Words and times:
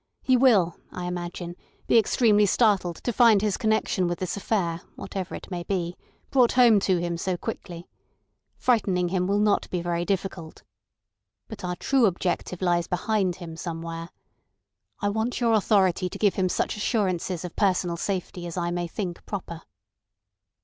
He 0.23 0.35
will, 0.35 0.77
I 0.91 1.05
imagine, 1.05 1.55
be 1.85 1.99
extremely 1.99 2.47
startled 2.47 2.95
to 3.03 3.13
find 3.13 3.43
his 3.43 3.55
connection 3.55 4.07
with 4.07 4.17
this 4.17 4.35
affair, 4.35 4.81
whatever 4.95 5.35
it 5.35 5.51
may 5.51 5.61
be, 5.61 5.95
brought 6.31 6.53
home 6.53 6.79
to 6.79 6.97
him 6.97 7.17
so 7.17 7.37
quickly. 7.37 7.87
Frightening 8.57 9.09
him 9.09 9.27
will 9.27 9.37
not 9.37 9.69
be 9.69 9.79
very 9.79 10.03
difficult. 10.03 10.63
But 11.47 11.63
our 11.63 11.75
true 11.75 12.07
objective 12.07 12.63
lies 12.63 12.87
behind 12.87 13.35
him 13.35 13.55
somewhere. 13.55 14.09
I 15.01 15.09
want 15.09 15.39
your 15.39 15.53
authority 15.53 16.09
to 16.09 16.17
give 16.17 16.33
him 16.33 16.49
such 16.49 16.75
assurances 16.75 17.45
of 17.45 17.55
personal 17.55 17.95
safety 17.95 18.47
as 18.47 18.57
I 18.57 18.71
may 18.71 18.87
think 18.87 19.23
proper." 19.27 19.61